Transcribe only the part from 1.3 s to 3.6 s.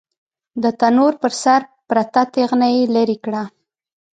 سر پرته تېغنه يې ليرې کړه.